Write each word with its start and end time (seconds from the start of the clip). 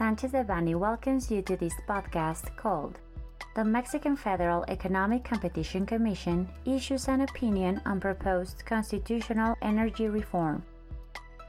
Sanchez 0.00 0.32
Devanny 0.32 0.74
welcomes 0.74 1.30
you 1.30 1.42
to 1.42 1.58
this 1.58 1.74
podcast 1.86 2.56
called 2.56 2.96
The 3.54 3.62
Mexican 3.62 4.16
Federal 4.16 4.64
Economic 4.68 5.24
Competition 5.24 5.84
Commission 5.84 6.48
issues 6.64 7.06
an 7.06 7.20
opinion 7.20 7.82
on 7.84 8.00
proposed 8.00 8.64
constitutional 8.64 9.58
energy 9.60 10.08
reform. 10.08 10.64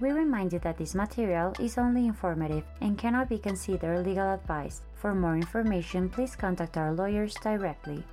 We 0.00 0.12
remind 0.12 0.52
you 0.52 0.60
that 0.60 0.78
this 0.78 0.94
material 0.94 1.54
is 1.58 1.76
only 1.76 2.06
informative 2.06 2.62
and 2.80 2.96
cannot 2.96 3.28
be 3.28 3.38
considered 3.38 4.06
legal 4.06 4.34
advice. 4.34 4.82
For 4.94 5.12
more 5.12 5.34
information, 5.34 6.08
please 6.08 6.36
contact 6.36 6.76
our 6.76 6.92
lawyers 6.92 7.34
directly. 7.42 8.04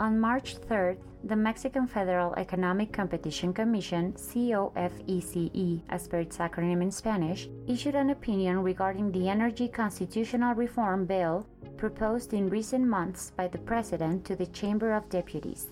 On 0.00 0.20
March 0.20 0.56
3rd, 0.60 0.98
the 1.24 1.34
Mexican 1.34 1.88
Federal 1.88 2.32
Economic 2.36 2.92
Competition 2.92 3.52
Commission, 3.52 4.12
COFECE, 4.12 5.82
as 5.88 6.06
per 6.06 6.20
its 6.20 6.38
acronym 6.38 6.82
in 6.82 6.92
Spanish, 6.92 7.48
issued 7.66 7.96
an 7.96 8.10
opinion 8.10 8.62
regarding 8.62 9.10
the 9.10 9.28
energy 9.28 9.66
constitutional 9.66 10.54
reform 10.54 11.04
bill 11.04 11.48
proposed 11.76 12.32
in 12.32 12.48
recent 12.48 12.86
months 12.86 13.32
by 13.36 13.48
the 13.48 13.58
President 13.58 14.24
to 14.24 14.36
the 14.36 14.46
Chamber 14.46 14.92
of 14.92 15.08
Deputies. 15.08 15.66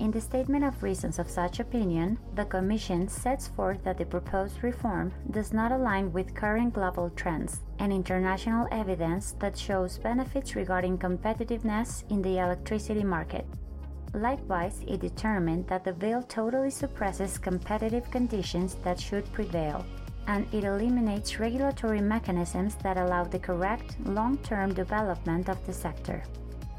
In 0.00 0.10
the 0.10 0.20
statement 0.20 0.64
of 0.64 0.82
reasons 0.82 1.18
of 1.20 1.30
such 1.30 1.60
opinion, 1.60 2.18
the 2.34 2.44
Commission 2.44 3.06
sets 3.08 3.46
forth 3.48 3.82
that 3.84 3.96
the 3.96 4.04
proposed 4.04 4.62
reform 4.62 5.12
does 5.30 5.52
not 5.52 5.70
align 5.70 6.12
with 6.12 6.34
current 6.34 6.74
global 6.74 7.10
trends 7.10 7.60
and 7.78 7.92
international 7.92 8.66
evidence 8.72 9.36
that 9.38 9.56
shows 9.56 9.98
benefits 9.98 10.56
regarding 10.56 10.98
competitiveness 10.98 12.02
in 12.10 12.22
the 12.22 12.38
electricity 12.38 13.04
market. 13.04 13.46
Likewise, 14.14 14.82
it 14.86 15.00
determined 15.00 15.66
that 15.68 15.84
the 15.84 15.92
bill 15.92 16.22
totally 16.22 16.70
suppresses 16.70 17.38
competitive 17.38 18.10
conditions 18.10 18.76
that 18.82 18.98
should 18.98 19.32
prevail, 19.32 19.84
and 20.26 20.46
it 20.52 20.64
eliminates 20.64 21.38
regulatory 21.38 22.00
mechanisms 22.00 22.74
that 22.76 22.96
allow 22.96 23.24
the 23.24 23.38
correct 23.38 23.96
long 24.04 24.38
term 24.38 24.74
development 24.74 25.48
of 25.48 25.64
the 25.66 25.72
sector. 25.72 26.22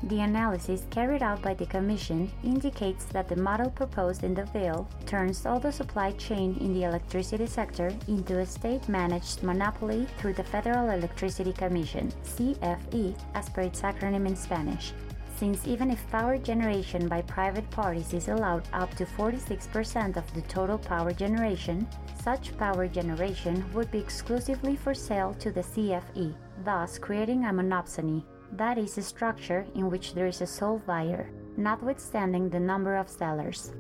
The 0.03 0.21
analysis 0.21 0.83
carried 0.91 1.23
out 1.23 1.41
by 1.41 1.53
the 1.53 1.65
Commission 1.65 2.29
indicates 2.43 3.05
that 3.05 3.29
the 3.29 3.37
model 3.37 3.71
proposed 3.71 4.23
in 4.23 4.35
the 4.35 4.45
bill 4.47 4.87
turns 5.05 5.45
all 5.45 5.59
the 5.59 5.71
supply 5.71 6.11
chain 6.11 6.57
in 6.59 6.73
the 6.73 6.83
electricity 6.83 7.47
sector 7.47 7.91
into 8.07 8.39
a 8.39 8.45
state 8.45 8.87
managed 8.89 9.41
monopoly 9.41 10.05
through 10.17 10.33
the 10.33 10.43
Federal 10.43 10.89
Electricity 10.89 11.53
Commission, 11.53 12.11
CFE, 12.23 13.17
as 13.33 13.49
per 13.49 13.61
its 13.61 13.81
acronym 13.81 14.27
in 14.27 14.35
Spanish. 14.35 14.93
Since 15.37 15.65
even 15.65 15.89
if 15.89 16.11
power 16.11 16.37
generation 16.37 17.07
by 17.07 17.21
private 17.21 17.69
parties 17.71 18.13
is 18.13 18.27
allowed 18.27 18.67
up 18.73 18.93
to 18.95 19.05
46% 19.05 20.17
of 20.17 20.33
the 20.33 20.41
total 20.43 20.77
power 20.77 21.13
generation, 21.13 21.87
such 22.21 22.55
power 22.57 22.87
generation 22.87 23.65
would 23.73 23.89
be 23.91 23.99
exclusively 23.99 24.75
for 24.75 24.93
sale 24.93 25.33
to 25.35 25.51
the 25.51 25.61
CFE, 25.61 26.35
thus 26.63 26.99
creating 26.99 27.45
a 27.45 27.49
monopsony 27.49 28.23
that 28.57 28.77
is 28.77 28.97
a 28.97 29.01
structure 29.01 29.65
in 29.75 29.89
which 29.89 30.13
there 30.13 30.27
is 30.27 30.41
a 30.41 30.47
sole 30.47 30.81
buyer, 30.85 31.29
notwithstanding 31.57 32.49
the 32.49 32.59
number 32.59 32.95
of 32.95 33.09
sellers. 33.09 33.73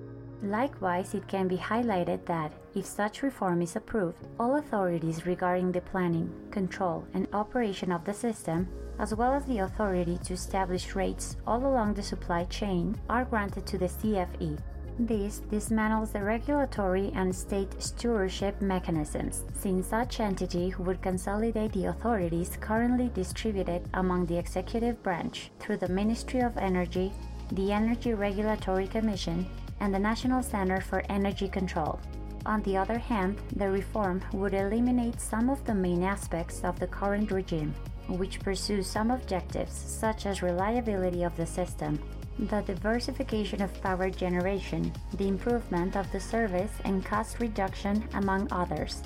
Likewise, 0.43 1.13
it 1.13 1.27
can 1.27 1.47
be 1.47 1.57
highlighted 1.57 2.25
that, 2.25 2.51
if 2.75 2.85
such 2.85 3.23
reform 3.23 3.61
is 3.61 3.75
approved, 3.75 4.27
all 4.39 4.57
authorities 4.57 5.25
regarding 5.25 5.71
the 5.71 5.81
planning, 5.81 6.29
control, 6.51 7.05
and 7.13 7.27
operation 7.33 7.91
of 7.91 8.03
the 8.05 8.13
system, 8.13 8.67
as 8.99 9.15
well 9.15 9.33
as 9.33 9.45
the 9.45 9.59
authority 9.59 10.17
to 10.23 10.33
establish 10.33 10.95
rates 10.95 11.37
all 11.47 11.65
along 11.65 11.93
the 11.93 12.03
supply 12.03 12.43
chain, 12.45 12.95
are 13.09 13.25
granted 13.25 13.65
to 13.65 13.77
the 13.77 13.87
CFE, 13.87 14.59
this 14.97 15.41
dismantles 15.51 16.13
the 16.13 16.23
regulatory 16.23 17.11
and 17.15 17.35
state 17.35 17.81
stewardship 17.81 18.61
mechanisms, 18.61 19.43
since 19.53 19.87
such 19.87 20.19
entity 20.19 20.73
would 20.79 21.01
consolidate 21.01 21.73
the 21.73 21.85
authorities 21.85 22.57
currently 22.61 23.09
distributed 23.13 23.87
among 23.93 24.25
the 24.25 24.37
executive 24.37 25.01
branch 25.03 25.51
through 25.59 25.77
the 25.77 25.89
Ministry 25.89 26.39
of 26.39 26.57
Energy, 26.57 27.11
the 27.51 27.71
Energy 27.71 28.13
Regulatory 28.13 28.87
Commission, 28.87 29.45
and 29.81 29.93
the 29.93 29.99
National 29.99 30.41
Center 30.41 30.79
for 30.79 31.03
Energy 31.09 31.49
Control. 31.49 31.99
On 32.45 32.61
the 32.61 32.77
other 32.77 32.97
hand, 32.97 33.41
the 33.55 33.69
reform 33.69 34.21
would 34.31 34.53
eliminate 34.53 35.19
some 35.19 35.49
of 35.49 35.63
the 35.65 35.75
main 35.75 36.03
aspects 36.03 36.63
of 36.63 36.79
the 36.79 36.87
current 36.87 37.31
regime, 37.31 37.73
which 38.07 38.39
pursues 38.39 38.87
some 38.87 39.11
objectives 39.11 39.73
such 39.73 40.25
as 40.25 40.41
reliability 40.41 41.23
of 41.23 41.35
the 41.35 41.45
system, 41.45 41.99
the 42.37 42.61
diversification 42.61 43.61
of 43.61 43.81
power 43.81 44.09
generation, 44.09 44.91
the 45.13 45.27
improvement 45.27 45.95
of 45.95 46.11
the 46.11 46.19
service, 46.19 46.71
and 46.83 47.05
cost 47.05 47.39
reduction, 47.39 48.07
among 48.13 48.47
others. 48.51 49.03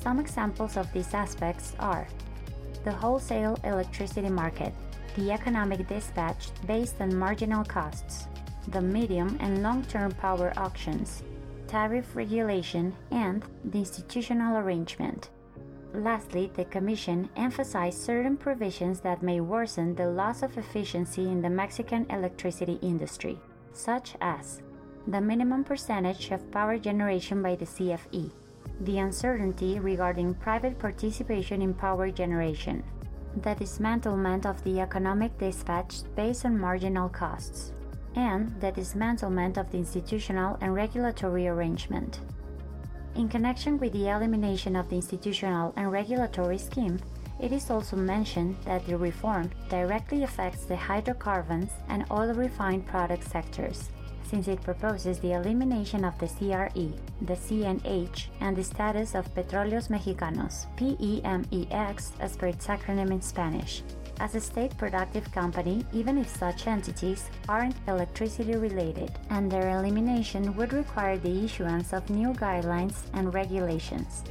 Some 0.00 0.20
examples 0.20 0.76
of 0.76 0.92
these 0.92 1.12
aspects 1.12 1.74
are 1.78 2.06
the 2.84 2.92
wholesale 2.92 3.58
electricity 3.64 4.30
market, 4.30 4.72
the 5.16 5.32
economic 5.32 5.86
dispatch 5.88 6.50
based 6.66 7.00
on 7.00 7.14
marginal 7.14 7.64
costs, 7.64 8.28
the 8.68 8.80
medium 8.80 9.36
and 9.40 9.62
long 9.62 9.82
term 9.84 10.12
power 10.12 10.52
auctions, 10.56 11.22
tariff 11.66 12.14
regulation, 12.14 12.94
and 13.10 13.44
the 13.64 13.78
institutional 13.78 14.58
arrangement. 14.58 15.30
Lastly, 15.94 16.50
the 16.54 16.66
Commission 16.66 17.30
emphasized 17.36 17.98
certain 17.98 18.36
provisions 18.36 19.00
that 19.00 19.22
may 19.22 19.40
worsen 19.40 19.94
the 19.94 20.08
loss 20.08 20.42
of 20.42 20.56
efficiency 20.58 21.22
in 21.22 21.40
the 21.40 21.50
Mexican 21.50 22.06
electricity 22.10 22.78
industry, 22.82 23.38
such 23.72 24.14
as 24.20 24.60
the 25.06 25.20
minimum 25.20 25.64
percentage 25.64 26.30
of 26.30 26.50
power 26.50 26.76
generation 26.76 27.42
by 27.42 27.56
the 27.56 27.64
CFE, 27.64 28.30
the 28.80 28.98
uncertainty 28.98 29.78
regarding 29.78 30.34
private 30.34 30.78
participation 30.78 31.62
in 31.62 31.72
power 31.72 32.10
generation, 32.10 32.84
the 33.42 33.54
dismantlement 33.54 34.44
of 34.44 34.62
the 34.64 34.80
economic 34.80 35.36
dispatch 35.38 36.02
based 36.14 36.44
on 36.44 36.58
marginal 36.58 37.08
costs, 37.08 37.72
and 38.14 38.60
the 38.60 38.72
dismantlement 38.72 39.56
of 39.56 39.70
the 39.70 39.78
institutional 39.78 40.58
and 40.60 40.74
regulatory 40.74 41.48
arrangement. 41.48 42.20
In 43.18 43.28
connection 43.28 43.78
with 43.78 43.92
the 43.94 44.10
elimination 44.10 44.76
of 44.76 44.88
the 44.88 44.94
institutional 44.94 45.74
and 45.76 45.90
regulatory 45.90 46.56
scheme, 46.56 47.00
it 47.40 47.50
is 47.50 47.68
also 47.68 47.96
mentioned 47.96 48.56
that 48.64 48.86
the 48.86 48.96
reform 48.96 49.50
directly 49.68 50.22
affects 50.22 50.66
the 50.66 50.76
hydrocarbons 50.76 51.72
and 51.88 52.04
oil 52.12 52.32
refined 52.32 52.86
product 52.86 53.28
sectors, 53.28 53.90
since 54.22 54.46
it 54.46 54.62
proposes 54.62 55.18
the 55.18 55.32
elimination 55.32 56.04
of 56.04 56.16
the 56.20 56.28
CRE, 56.28 56.92
the 57.22 57.34
CNH, 57.34 58.26
and 58.40 58.56
the 58.56 58.62
status 58.62 59.16
of 59.16 59.34
Petróleos 59.34 59.88
Mexicanos, 59.88 60.66
PEMEX 60.76 62.12
as 62.20 62.36
per 62.36 62.46
its 62.46 62.68
acronym 62.68 63.10
in 63.10 63.20
Spanish, 63.20 63.82
as 64.20 64.34
a 64.34 64.40
state 64.40 64.76
productive 64.76 65.30
company 65.32 65.84
even 65.92 66.18
if 66.18 66.28
such 66.28 66.66
entities 66.66 67.30
aren't 67.48 67.76
electricity 67.86 68.56
related, 68.56 69.12
and 69.30 69.50
their 69.50 69.78
elimination 69.78 70.54
would 70.56 70.72
require 70.72 71.18
the 71.18 71.44
issuance 71.44 71.92
of 71.92 72.10
new 72.10 72.32
guidelines 72.34 72.96
and 73.14 73.32
regulations. 73.32 74.24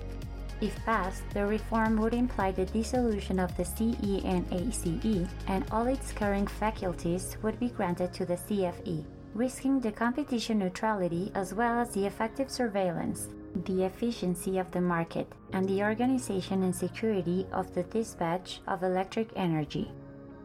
If 0.60 0.76
passed, 0.86 1.24
the 1.34 1.46
reform 1.46 1.98
would 1.98 2.16
imply 2.16 2.52
the 2.52 2.66
dissolution 2.66 3.40
of 3.40 3.56
the 3.56 3.64
CENACE 3.64 5.28
and 5.48 5.66
all 5.72 5.86
its 5.86 6.12
current 6.12 6.50
faculties 6.50 7.38
would 7.44 7.60
be 7.60 7.70
granted 7.70 8.12
to 8.14 8.26
the 8.26 8.38
CFE, 8.38 9.06
risking 9.36 9.80
the 9.80 9.92
competition 9.92 10.58
neutrality 10.58 11.32
as 11.36 11.54
well 11.54 11.80
as 11.80 11.92
the 11.92 12.08
effective 12.08 12.50
surveillance, 12.50 13.28
the 13.66 13.84
efficiency 13.84 14.58
of 14.60 14.72
the 14.72 14.82
market, 14.82 15.32
and 15.54 15.68
the 15.68 15.84
organization 15.84 16.64
and 16.64 16.76
security 16.76 17.48
of 17.52 17.74
the 17.74 17.84
dispatch 17.84 18.62
of 18.68 18.84
electric 18.84 19.30
energy. 19.36 19.92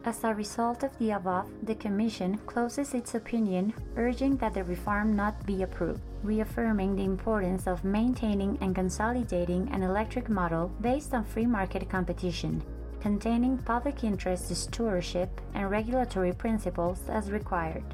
As 0.05 0.25
a 0.25 0.35
result 0.35 0.83
of 0.83 0.99
the 0.99 1.13
above, 1.13 1.49
the 1.63 1.77
Commission 1.77 2.37
closes 2.47 2.93
its 2.93 3.15
opinion 3.15 3.73
urging 3.97 4.37
that 4.39 4.53
the 4.55 4.65
reform 4.65 5.15
not 5.15 5.47
be 5.47 5.63
approved, 5.63 6.01
reaffirming 6.25 6.97
the 6.97 7.05
importance 7.05 7.69
of 7.69 7.85
maintaining 7.85 8.59
and 8.61 8.75
consolidating 8.75 9.69
an 9.71 9.83
electric 9.83 10.29
model 10.29 10.73
based 10.81 11.15
on 11.15 11.25
free 11.25 11.47
market 11.47 11.89
competition, 11.89 12.61
containing 13.01 13.59
public 13.59 14.03
interest 14.03 14.55
stewardship 14.57 15.41
and 15.55 15.71
regulatory 15.71 16.33
principles 16.33 17.03
as 17.09 17.31
required. 17.31 17.85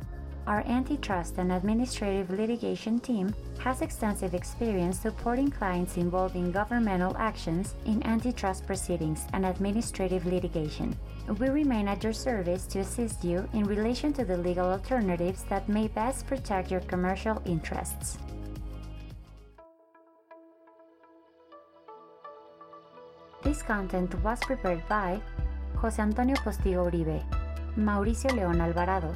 Our 0.48 0.64
antitrust 0.66 1.36
and 1.36 1.52
administrative 1.52 2.30
litigation 2.30 3.00
team 3.00 3.34
has 3.58 3.82
extensive 3.82 4.32
experience 4.32 4.98
supporting 4.98 5.50
clients 5.50 5.98
involved 5.98 6.36
in 6.36 6.50
governmental 6.50 7.14
actions 7.18 7.74
in 7.84 8.02
antitrust 8.06 8.66
proceedings 8.66 9.26
and 9.34 9.44
administrative 9.44 10.24
litigation. 10.24 10.96
We 11.38 11.50
remain 11.50 11.86
at 11.86 12.02
your 12.02 12.14
service 12.14 12.64
to 12.68 12.78
assist 12.78 13.22
you 13.24 13.46
in 13.52 13.64
relation 13.64 14.14
to 14.14 14.24
the 14.24 14.38
legal 14.38 14.64
alternatives 14.64 15.44
that 15.50 15.68
may 15.68 15.88
best 15.88 16.26
protect 16.26 16.70
your 16.70 16.80
commercial 16.80 17.42
interests. 17.44 18.16
This 23.42 23.60
content 23.60 24.14
was 24.24 24.40
prepared 24.40 24.82
by 24.88 25.20
José 25.76 25.98
Antonio 25.98 26.36
Postigo 26.36 26.90
Uribe, 26.90 27.22
Mauricio 27.76 28.30
León 28.30 28.62
Alvarado, 28.62 29.14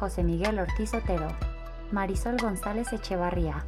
José 0.00 0.24
Miguel 0.24 0.58
Ortiz 0.58 0.94
Otero, 0.94 1.28
Marisol 1.92 2.38
González 2.38 2.92
Echevarría, 2.92 3.62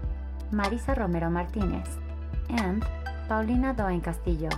Marisa 0.51 0.95
Romero 0.95 1.29
Martínez, 1.29 1.89
and 2.49 2.83
Paulina 3.29 3.75
Doen 3.75 4.01
Castillo, 4.01 4.49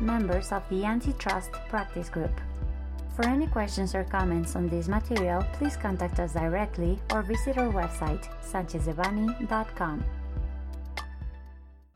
members 0.00 0.52
of 0.52 0.62
the 0.68 0.84
Antitrust 0.84 1.52
Practice 1.70 2.10
Group. 2.10 2.40
For 3.14 3.26
any 3.26 3.46
questions 3.46 3.94
or 3.94 4.04
comments 4.04 4.56
on 4.56 4.68
this 4.68 4.88
material, 4.88 5.42
please 5.54 5.76
contact 5.76 6.20
us 6.20 6.34
directly 6.34 6.98
or 7.14 7.22
visit 7.22 7.56
our 7.56 7.72
website, 7.72 8.28
sanchezdevanny.com. 8.44 10.04